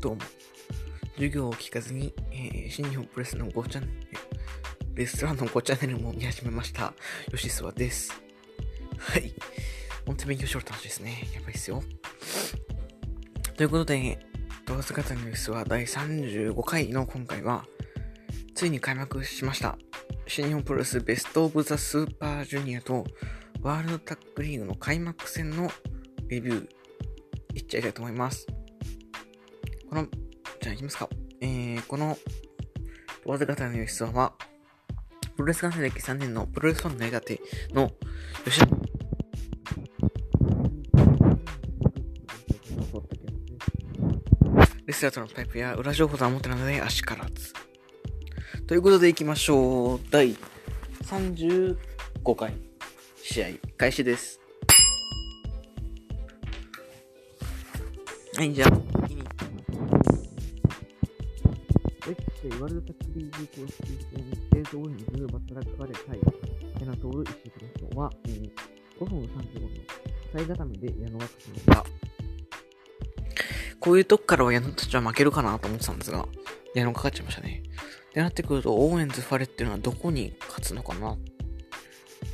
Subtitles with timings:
[0.00, 0.20] どうも。
[1.16, 4.04] 授業を聞かずに、えー、新日本プレスの5チャンネル、
[4.94, 6.94] レストランの5チャンネルも見始めました。
[7.32, 8.12] 吉諏訪です。
[8.96, 9.34] はい。
[10.06, 11.28] 本当に勉強しようって話ですね。
[11.34, 11.82] やばいっすよ。
[13.56, 14.20] ということで、
[14.66, 17.66] 動画姿のニュースは第35回の今回は、
[18.54, 19.76] ついに開幕しました。
[20.28, 23.04] 新日本プロレスベストオブザスーパージュニアと
[23.62, 25.72] ワールドタッグリーグの開幕戦の
[26.28, 26.68] レビュー、
[27.56, 28.46] いっちゃいたいと思います。
[29.88, 30.06] この、
[30.60, 31.08] じゃあ行きますか。
[31.40, 32.18] えー、この、
[33.24, 34.34] わずかたの吉沢は、
[35.36, 37.40] プロレス観戦歴3年のプロレスファンの苦手
[37.72, 37.92] の
[38.44, 38.66] 吉田
[44.86, 47.52] レスラーとのタイプや裏情報とは持ってないので、足からず。
[48.66, 50.00] ということで行きましょう。
[50.10, 50.36] 第
[51.04, 51.76] 35
[52.34, 52.54] 回
[53.22, 53.46] 試合
[53.76, 54.40] 開始です。
[58.34, 58.97] はい、じゃあ、
[62.68, 63.82] ワールドタッグリーグ公式
[64.14, 66.18] 戦、チェーズ・オーエンズ、バッドラック・ファレ対、
[66.80, 68.50] 矢野通、石井智宏は、えー、
[69.00, 69.68] 5分35秒、
[70.34, 71.84] 最固めで矢野が勝ちました。
[73.80, 76.28] こういうとこからは矢野たちは負けるかなと思ってたんですが、
[76.74, 77.62] 矢野が勝っちゃいましたね。
[78.10, 81.16] ってなってくると、オーエンズ・ファレっていうのはどこに勝つのかな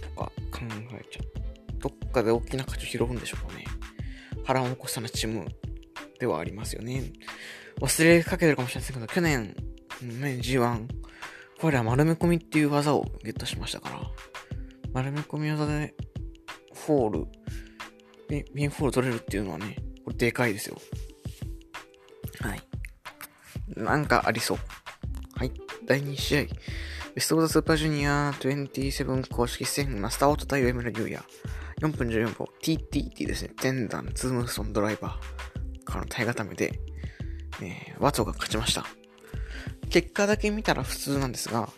[0.01, 0.62] とか考
[0.99, 1.79] えちゃう。
[1.79, 3.67] どっかで大きな勝ちを拾うんでしょうかね。
[4.43, 5.47] 腹を残したなチーム
[6.19, 7.12] ではありますよね。
[7.81, 9.55] 忘れかけてるかもしれませんけど、去年、
[10.03, 10.87] ね、G1、
[11.59, 14.00] ファレは丸め込みっていう技をゲットしましたから、
[14.92, 15.95] 丸め込み技で
[16.75, 17.27] フォール、
[18.28, 20.78] でピンフォール取れるっていうのはね、これでかいですよ。
[22.41, 22.62] はい。
[23.77, 24.59] なんかありそう。
[25.37, 25.53] はい。
[25.87, 26.45] 第2試合。
[27.15, 31.22] ベストオブザスーパージュニア27公式戦、マスターオート対上村優也。
[31.81, 32.48] 4分14秒。
[32.62, 33.50] TTT ですね。
[33.61, 36.81] 天壇、ツームストンドライバーからの体固めで、
[37.62, 38.84] えー、ワトが勝ちました。
[39.91, 41.69] 結果だけ見たら普通なんですが、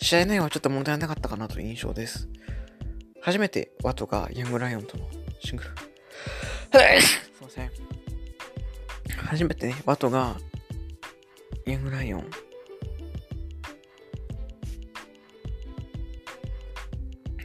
[0.00, 2.28] 試合内容はちょっと問題なかったかなという印象です。
[3.20, 5.08] 初めてワトがヤングライオンとの
[5.40, 5.70] シングル。
[7.00, 7.70] すいません。
[9.16, 10.36] 初めてね、ワトが
[11.66, 12.30] ヤングライオン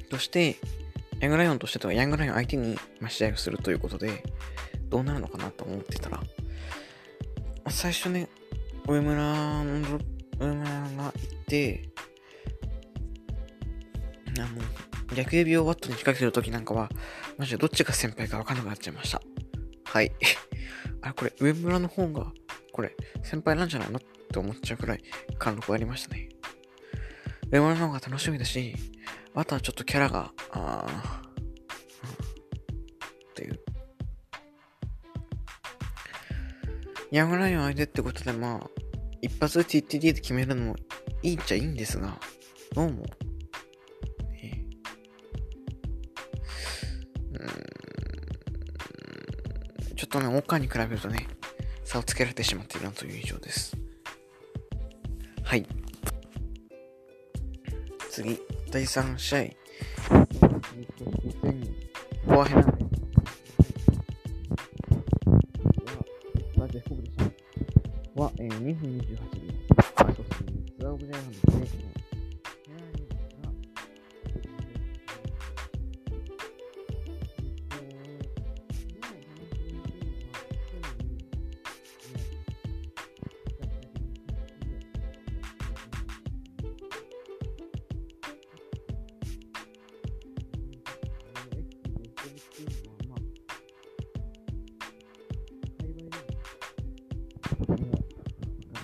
[0.09, 0.57] として、
[1.19, 4.23] ヤングライオンとしてとはヤングライオン相手にまあ試合をするということで、
[4.89, 6.21] どうなるのかなと思ってたら、
[7.69, 8.29] 最初ね、
[8.87, 9.99] 上村の、
[10.39, 11.89] 上村が行って、
[14.37, 16.89] あの、逆指をワットに仕掛けてる時なんかは、
[17.37, 19.21] マジでどっちが先輩か分かんなくなっちゃいました。
[19.85, 20.11] はい。
[21.01, 22.31] あ、これ、上村の方が、
[22.71, 25.03] これ、先輩なんじゃないのって思っちゃうくらい、
[25.37, 26.29] 貫禄がありましたね。
[27.51, 28.75] 上村の方が楽しみだし、
[29.33, 31.30] あとはちょっとキャラが、あー、
[37.11, 38.69] ヤングライオン相手ってことで、まあ、
[39.21, 40.75] 一発 TTD で決めるのも
[41.21, 42.17] いいっちゃいいんですが、
[42.73, 43.03] どうも、
[44.41, 47.43] えー、う
[49.93, 51.27] んちょっとね、岡に比べるとね、
[51.83, 53.75] 差をつけられてしまっているなという印象です。
[55.43, 55.67] はい。
[58.09, 58.39] 次、
[58.71, 59.39] 第3試合。
[62.23, 62.90] フォアヘナンデは、
[68.41, 69.40] えー、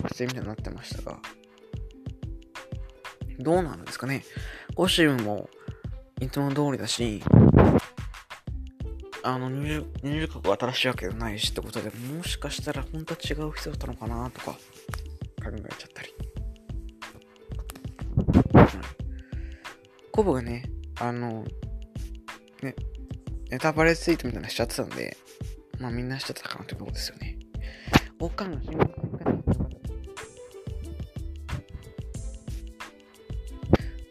[0.08, 1.18] 学生みたいになってましたが、
[3.38, 4.24] どうなんですかね。
[4.74, 5.50] コスチュームも
[6.20, 7.22] いつも通りだし、
[9.22, 14.58] あの入場、入場格が新しいわけじゃないしってことで、もしかしたら本当は違う人だったのかなとか考
[15.46, 16.14] えちゃったり。
[20.10, 20.64] コブがね、
[20.98, 21.44] あの、
[22.62, 22.74] ね、
[23.50, 25.16] ネタバレツイートみたいなのしちゃってたんで、
[25.78, 27.38] まあみんなしちゃってたかなというとですよね。
[28.20, 29.07] 王冠が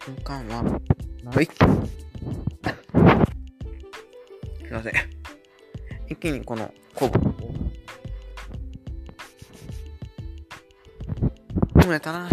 [0.08, 1.46] 新聞からは、はい。
[1.46, 1.52] す
[4.70, 4.94] いません。
[6.08, 7.34] 一気にこのコブを。
[11.82, 12.30] 止めたな。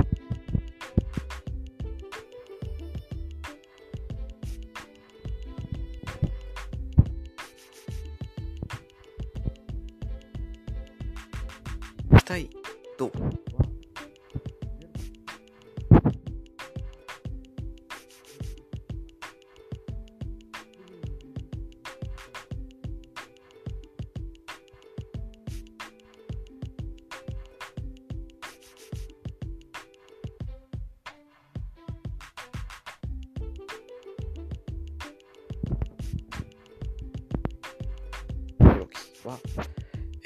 [39.25, 39.38] は、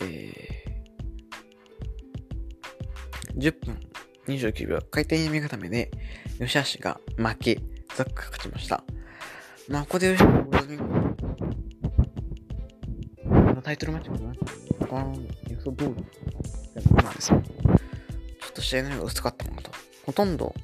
[0.00, 3.78] えー、10分
[4.26, 5.90] 29秒回転読み固めで、
[6.38, 7.60] 吉橋が負け、
[7.96, 8.84] ザックが勝ちました。
[9.68, 10.34] まあ、ここで吉橋
[13.54, 14.34] がタイトルマッチかな
[14.86, 15.16] この
[15.48, 17.42] 予想通りなんですよ。
[17.42, 19.70] ちょっと試合の量が薄かったのかと。
[20.06, 20.54] ほとんど、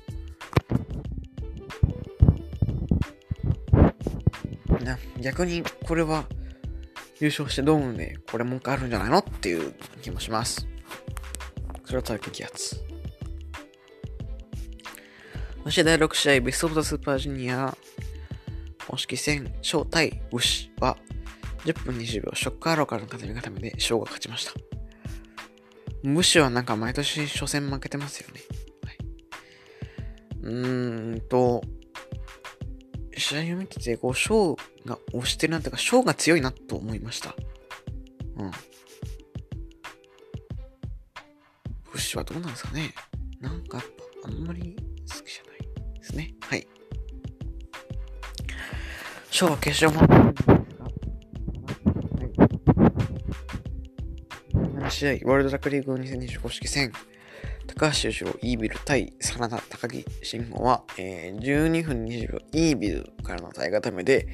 [4.83, 6.25] な逆にこれは
[7.25, 10.67] 優勝してドームでこれ文句あるんじゃないのっていう気もします。
[11.87, 12.85] それは最激アツ。
[15.65, 17.75] そして第6試合、ベストオブザスーパージュニア
[18.87, 20.99] 公式戦、小対ウシは
[21.65, 24.53] 10分20秒、ショックアローからの固め固めで翔が勝ちました。
[26.03, 28.43] 武士はなんか毎年初戦負けてますよね。
[28.85, 28.99] はい、
[30.43, 31.62] うーんと、
[33.17, 37.35] 試合を見てて、こう、ショーが押してるなっていうか、ショーが強いなと思いました。
[38.37, 38.51] うん。
[41.93, 42.93] ブッシュはどうなんですかね
[43.41, 43.87] なんかやっ
[44.23, 44.77] ぱ、あんまり
[45.09, 46.35] 好きじゃないですね。
[46.41, 46.67] はい。
[49.31, 50.35] ショーは決勝も、
[54.81, 56.93] 7試合、ワールドラックリーグ2020公式戦。
[57.67, 64.29] 高橋由郎、イービル対真田高木慎吾は、えー、12分20秒、イービルからの対固めで、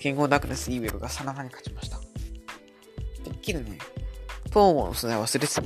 [0.00, 1.98] キングオブダークネスイービルが真田に勝ちました。
[1.98, 3.78] てっきりね、
[4.44, 5.62] 東郷の素材忘れてた。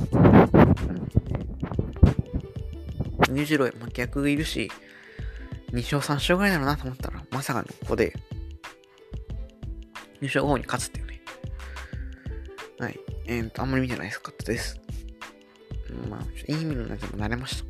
[3.33, 4.71] ニュージロへ、まあ、逆いるし、
[5.73, 8.13] 2勝3勝ぐらいだろうなと思ったら、まさかのここで、
[10.21, 11.21] 優勝後に勝つっていうね。
[12.79, 12.99] はい。
[13.27, 14.81] えーと、あんまり見てないですかったです。
[16.09, 17.70] まあ、いい意味の中でも慣れました。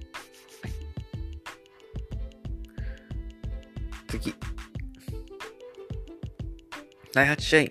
[7.13, 7.71] 第8試合、ベ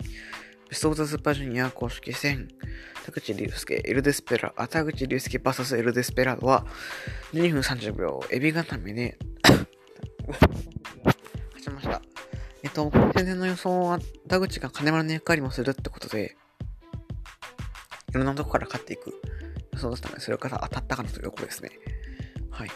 [0.71, 2.49] ストオブザスーパージュニア公式戦、
[3.05, 6.65] 田口竜介、エルデスペラ、あ田口竜介 VS エルデスペラーは、
[7.33, 9.17] 12分30秒、エビ固めで
[10.27, 12.01] 勝ちました。
[12.63, 16.35] えっと、戦前の予想は、田口が金丸の役割もするってことで、
[18.09, 19.13] いろんなとこから勝っていく。
[19.77, 21.71] そうだったので、それから当たったかなというころですね。
[22.51, 22.69] はい。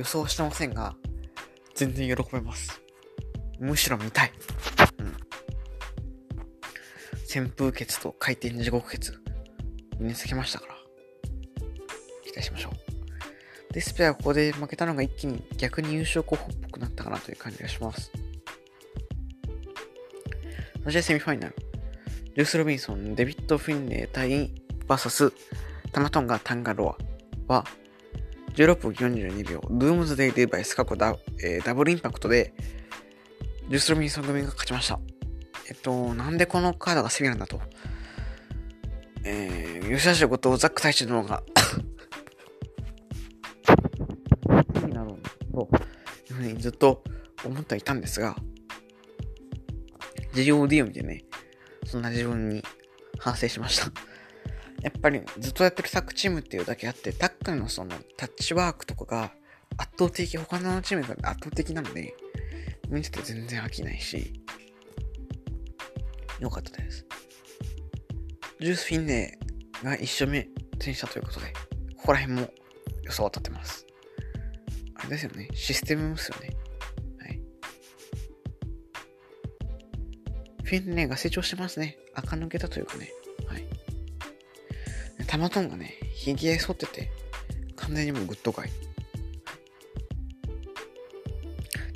[0.00, 0.96] 予想してませんが、
[1.80, 2.78] 全然喜べます。
[3.58, 4.32] むしろ見たい。
[4.98, 5.16] うん。
[7.26, 9.18] 旋風穴と回転地獄穴、
[9.98, 10.74] 身につけましたから。
[12.22, 13.72] 期待しましょう。
[13.72, 18.12] デスペアここで負けたのが一気に逆に優勝候補っぽくなったかなという感じがします。
[20.84, 21.56] そしてセミファイナル。
[22.34, 24.52] ジュース・ロビンソン、デビッド・フィンレイ対
[24.86, 25.32] バーサス、
[25.92, 26.94] タマトンガ・タンガロ
[27.48, 27.64] アは、
[28.54, 32.52] 16分42秒、ドゥームズ・デイ・デバイス過去ダ,、えー、ダブルインパクトで、
[33.68, 34.98] ジュース・ロビンソン組が勝ちました。
[35.68, 37.60] えっと、なんでこのカードがセミなんだと。
[39.22, 41.42] えー、吉田ことザック大地の方が
[44.86, 45.68] になろうと
[46.30, 47.04] いうふうにずっと
[47.44, 48.34] 思っていたんですが、
[50.34, 51.24] GOD を見てね、
[51.84, 52.64] そんな自分に
[53.18, 53.92] 反省しました
[54.82, 59.32] やっぱりずっとやってるタッグチームっていうだけあって、タッグのそのタッチワークとかが
[59.76, 62.14] 圧倒的、他のチームが圧倒的なので、
[62.88, 64.42] 見てて全然飽きないし、
[66.40, 67.04] 良かったです。
[68.60, 69.38] ジュース・フィンネ
[69.82, 70.48] が一勝目
[70.80, 71.52] 戦したということで、
[71.96, 72.48] ここら辺も
[73.02, 73.86] 予想当たってます。
[74.94, 76.56] あれですよね、システムですよね。
[80.70, 81.98] フィンネが成長してますね。
[82.14, 83.10] 垢抜けたというかね。
[85.30, 85.38] はい。
[85.38, 87.10] タマトンがね、ひげ剃ってて、
[87.76, 88.70] 完全にもうグッドガイ。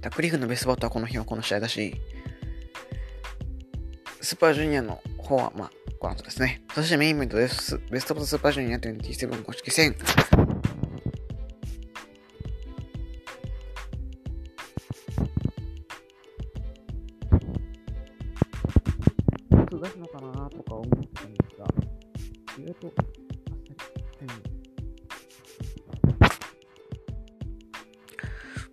[0.00, 1.94] ダクリフのベストバットはこの日はこの試合だし、
[4.20, 6.62] スーパージュニアの方は、まあ、この後ですね。
[6.74, 7.80] そしてメインイベントです。
[7.90, 9.96] ベストオブスーパージュニア27公式戦。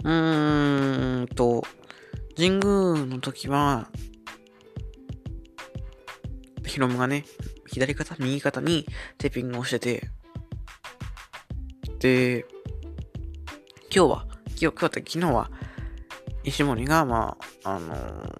[0.03, 1.63] うーんと、
[2.35, 2.61] 神宮
[3.05, 3.89] の時は、
[6.65, 7.25] ヒロムがね、
[7.67, 8.85] 左肩、右肩に
[9.17, 10.09] テーピングをしてて、
[11.99, 12.45] で、
[13.93, 15.51] 今日は、今日、今日って昨日は、
[16.43, 18.31] 石森が、まあ、あのー、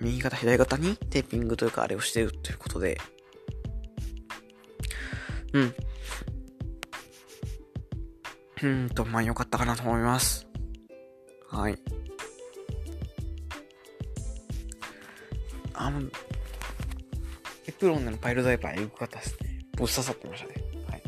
[0.00, 2.98] 右肩、左肩にテーピングというかあれをしてるということで、
[5.52, 5.74] うん。
[8.62, 10.46] うんと、まあ良かったかなと思います。
[11.50, 11.78] はい。
[15.74, 16.02] あの、
[17.66, 19.60] エプロンのパイルダイバーエグかったですね。
[19.76, 20.54] ぶっ刺さってましたね。
[20.90, 21.02] はい。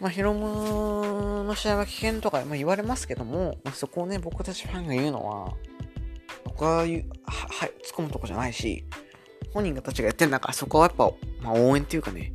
[0.00, 5.54] まあ、ヒロムの試合は危険とか、まあ、言われますけども、まあ、そこをね、僕たちファンが言うのは、
[6.44, 8.84] 僕は言う、は、はい、突っ込むとこじゃないし、
[9.54, 12.32] 本人たちがやってんだから、そこはやっぱ、まあ、応援っていうかね、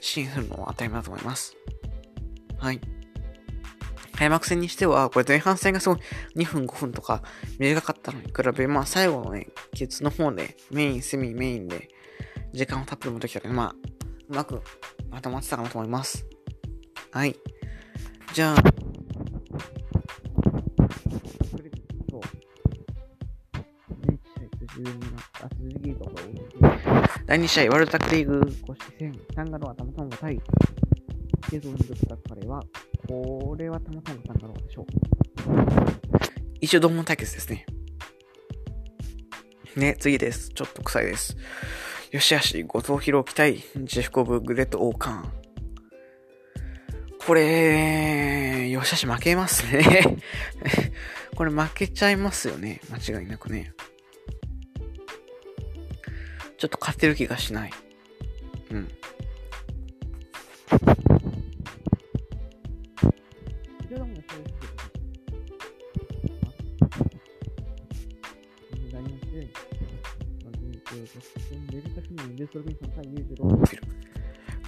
[0.00, 1.56] 支援するのは当たり前だと思います。
[2.62, 2.80] はい。
[4.16, 5.98] 開幕戦にしては、これ前半戦がすごい
[6.36, 7.24] 2分5分とか
[7.58, 11.88] 短かったのに比べ、まあ最後のね、ケツの方でメイン、セミ、メインで
[12.52, 13.74] 時間をたっぷり持ってきたけど、まあ、
[14.28, 14.62] うまく
[15.10, 16.24] まとまってたかなと思います。
[17.10, 17.34] はい。
[18.32, 18.62] じゃあ、
[27.26, 30.40] 第2試合、ワールドタックリーグ公式戦、サンガロア、たまたま対
[31.52, 32.62] 映像に出た彼は、
[33.08, 34.86] これはたまたまさんだろうでしょう。
[36.60, 37.66] 一応同門対決ですね。
[39.76, 40.50] ね、次です。
[40.50, 41.36] ちょっと臭いです。
[42.12, 45.32] 吉橋、後藤弘樹対ジェフコブ、グレット・オーカン。
[47.26, 50.18] これ、吉橋負けますね
[51.36, 52.80] これ負けちゃいますよね。
[52.90, 53.72] 間違いなくね。
[56.58, 57.72] ちょっと勝てる気がしない。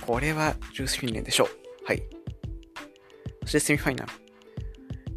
[0.00, 1.48] これはジュースフィンレンでしょう。
[1.86, 2.02] はい。
[3.42, 4.12] そしてセミファイナル。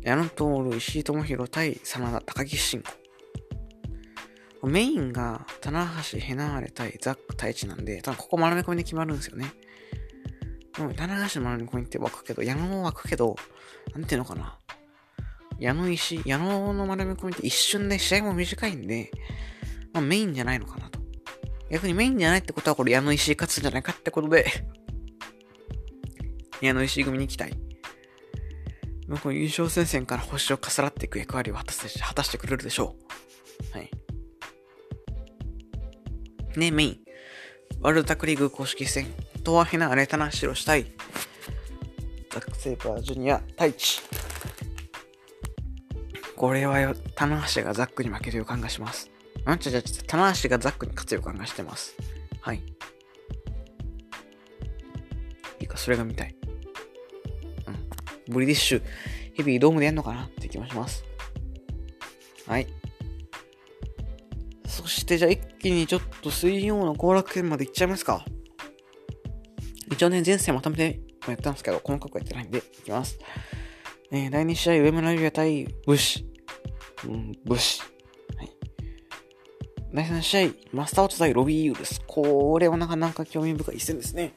[0.02, 2.82] 矢野徹、石井智弘対真田、高木慎
[4.64, 4.68] 吾。
[4.68, 9.52] メインが、棚橋ヘナーレ対ザック太一なんで、多分ここ丸め込みで決まるんですよね。
[10.80, 13.36] うん、棚橋の丸め込みって湧くけど、矢野も湧くけど、
[13.94, 14.18] なんてい。
[14.18, 14.58] うのかな。
[15.60, 18.76] 矢野石、矢野の丸め込みって一瞬で試合も短い。
[18.76, 19.12] んで、
[19.94, 20.60] まあメインじゃない。
[20.60, 20.97] のかなと。
[21.70, 24.46] 逆にメインじゃないってことはこれ矢野石井勝つんじゃないかってことで
[26.62, 27.54] 矢野石井組に行きたい。
[29.08, 32.96] もうこの優勝戦線から星をかさらっていく役割を果たして果たしてくれるでしょ
[33.74, 33.78] う。
[33.78, 33.90] はい。
[36.58, 37.00] ね、メイン。
[37.80, 39.06] ワールドタックリーグ公式戦、
[39.44, 40.92] トワヘナ・アレタナ・シロしたい。
[42.32, 44.02] ザック・セーパー・ジュニア、太一。
[46.36, 49.10] これはよ、棚橋がザックに負ける予感がします。
[49.48, 51.96] あ、ちゃちゃちゃ、棚橋がザックに勝つ予感がしてます。
[52.42, 52.58] はい。
[55.62, 56.36] いいか、それが見たい。
[57.66, 58.34] うん。
[58.34, 58.84] ブリディッシュ、
[59.36, 60.25] ヘビードームでやんのかな？
[60.25, 61.06] って気もします。
[62.46, 62.68] はい。
[64.68, 68.25] そしてじゃあ一気にちょっと水曜の後楽園まで行っちゃいますか。
[69.89, 73.18] 一応ね、前線まとめてやったんですけど、細かくやってないんで、いきます。
[74.12, 76.27] えー、第2試合、上村優也対ブシ。
[77.06, 77.82] うん、ブシ。
[79.94, 80.06] はい。
[80.06, 82.01] 第3試合、マスターオート対ロビーユーです。
[82.06, 84.34] これはなかなか興味深い一戦ですね。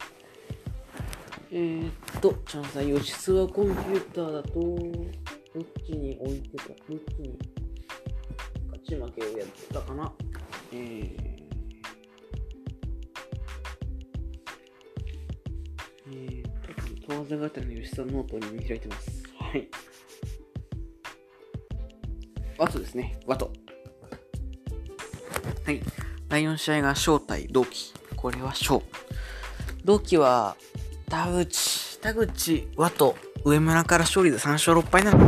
[1.52, 7.38] えー、っと、チャンさん、実はコンピューターだと、どっちに置いてた、どっちに
[8.70, 10.12] 勝ち負けをやってたかな。
[10.72, 11.40] えー、
[16.12, 19.22] えー、と、問わず語りの吉さんノートに見開いてます。
[19.36, 19.68] はい。
[22.56, 23.18] ワトですね。
[23.26, 23.52] ワト。
[25.70, 25.82] はい。
[26.28, 27.94] 第4試合が SHO 対、DOUKI。
[28.16, 28.82] これは SHO。
[29.84, 30.56] 同期は、
[31.08, 35.18] 田口、田口、ワト、上村から勝利で3勝6敗なの。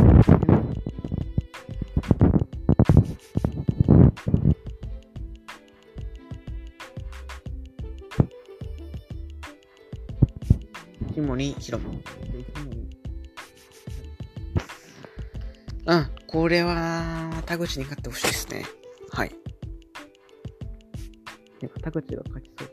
[15.85, 18.65] うん、これは、田口に勝ってほしいですね。
[19.09, 19.33] はい。
[21.63, 22.69] やっぱ田口が勝ちそう。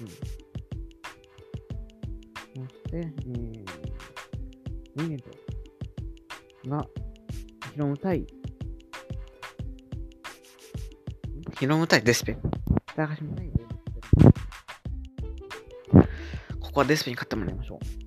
[0.00, 0.08] うん。
[2.68, 3.12] そして、えー、
[4.96, 5.30] 2年と、
[6.68, 6.84] が、
[7.72, 8.26] ヒロム対、
[11.56, 12.42] ヒロム対デスペン。
[12.96, 13.48] 高橋も対
[16.60, 18.05] ここはデスペンに勝ってもらいましょう。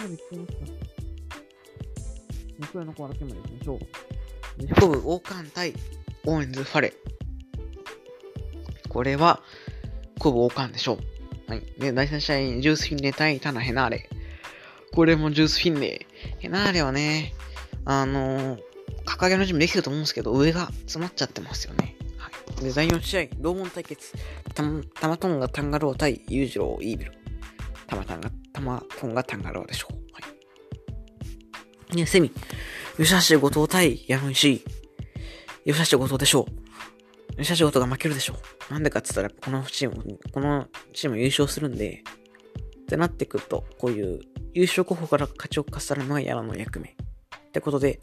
[0.00, 0.58] まで来てますか
[2.60, 3.78] 西浦の子だけまで行きましょう。
[4.58, 5.74] 西部王冠対
[6.26, 6.92] オーエンズ・ファレ。
[8.88, 9.40] これは、
[10.18, 10.94] コブ王冠でしょ
[11.48, 11.50] う。
[11.50, 11.62] はい。
[11.78, 14.08] で、第3試合、ジュース・フィンレ対タナ・ヘナーレ。
[14.92, 16.06] これもジュース・フィンレ。
[16.38, 17.32] ヘナーレはね、
[17.84, 18.60] あのー、
[19.06, 21.96] 掲げの準備できてると思うんですけど、上が詰まっちゃってますよね。
[22.18, 22.30] は
[22.60, 22.64] い。
[22.64, 24.12] で、第4試合、同門対決。
[24.54, 24.62] た
[25.00, 27.19] たまトンがタンガロー対裕次郎イービル。
[27.90, 29.94] たまたんが、たまトンがタンガローでしょう。
[30.12, 30.20] は
[31.92, 31.96] い。
[31.96, 32.30] ね、セミ。
[32.96, 34.62] 吉橋後藤対山石。
[35.66, 36.46] 吉橋後藤でしょ
[37.36, 37.42] う。
[37.42, 38.34] 吉橋後藤が負けるでしょ
[38.70, 38.72] う。
[38.72, 42.04] なんでかって言ったら、このチーム、このチーム優勝するんで、
[42.82, 44.20] ってなってくると、こういう
[44.54, 46.90] 優勝候補から勝ちをかさるのが矢野の役目。
[46.90, 48.00] ってことで、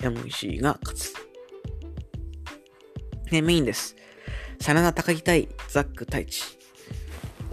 [0.00, 1.14] 山石が勝つ。
[3.32, 3.96] ね、メインです。
[4.60, 6.59] 真田高木対ザック太一。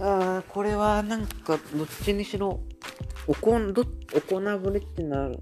[0.00, 2.60] あー、これはなんか、どっちにしろ、
[3.26, 5.40] おこん、ど、おこなぶれってなる、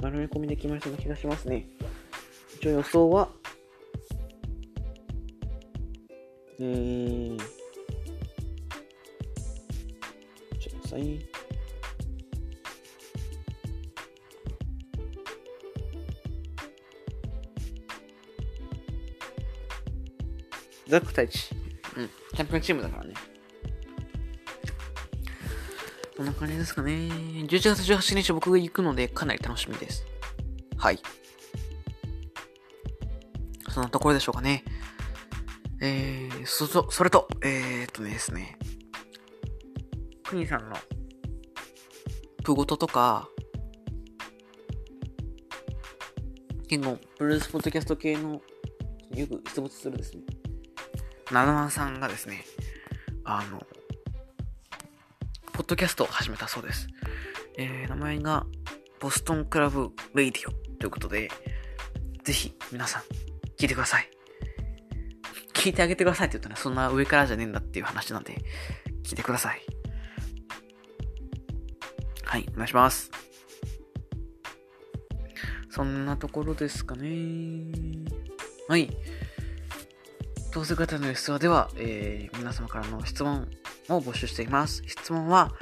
[0.00, 1.66] 丸め込みできました気がしますね。
[2.60, 3.28] 一応予想は、
[6.60, 7.38] えー、
[10.58, 11.18] ちょっとさい。
[20.86, 21.69] ザック太一。
[21.96, 22.08] うん。
[22.08, 23.14] チャンピオンチームだからね。
[26.16, 26.92] こんな感じですかね。
[26.92, 30.04] 11月18日僕が行くのでかなり楽しみです。
[30.76, 31.00] はい。
[33.70, 34.64] そんなところでしょうかね。
[35.80, 38.58] えー、そ、それと、えー、っとですね。
[40.24, 40.76] クニさんの
[42.44, 43.28] プゴトとか、
[46.68, 48.42] 結構、ブルースポッドキャスト系の
[49.14, 50.22] よく出没するですね。
[51.32, 52.44] ナナナさんがですね、
[53.24, 53.62] あの、
[55.52, 56.88] ポッドキャストを始めたそうです。
[57.56, 58.46] えー、名前が、
[58.98, 61.30] ボストンクラブ・レイディオということで、
[62.24, 63.02] ぜひ皆さん、
[63.56, 64.10] 聞いてください。
[65.54, 68.38] 聞いてあげてくださいって言ったら、そんな上からじゃねえんだっていう話なんで、
[69.04, 69.60] 聞いてください。
[72.24, 73.10] はい、お願いします。
[75.68, 77.72] そんなところですかね。
[78.68, 78.90] はい。
[80.52, 83.46] どうせ方の質問では、えー、皆様からの質問
[83.88, 84.82] を募集しています。
[84.84, 85.52] 質問は、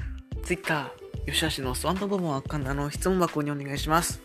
[0.42, 0.90] Twitter、
[1.26, 4.22] 吉橋のスワンドボムアカウントの質問箱にお願いします。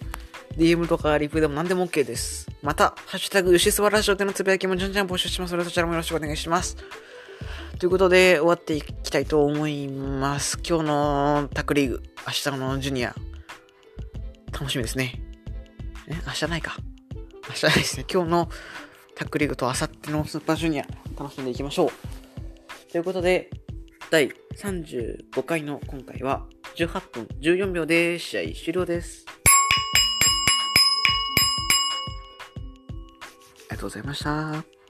[0.58, 2.48] DM とかリプでも何でも OK です。
[2.62, 6.78] また、ハッシュタグ、吉スワラジオでのつぶやきもじゃんじゃん募集しますので、そちらもよろしくお願いします。
[7.78, 10.60] ということで、終わっていきたいと思います。
[10.66, 13.14] 今日のタクリーグ、明日のジュニア、
[14.54, 15.22] 楽しみですね。
[16.08, 16.16] え？
[16.26, 16.78] 明日ないか。
[17.50, 18.06] 明日ないですね。
[18.10, 18.50] 今日の
[19.24, 20.86] タックリーグとあさってのスーパージュニア
[21.18, 21.90] 楽しんでいきましょう。
[22.92, 23.50] ということで、
[24.12, 29.26] 第35回の今回は18分14秒で試合終了です。
[29.28, 29.32] あ
[33.62, 34.83] りがとうございました。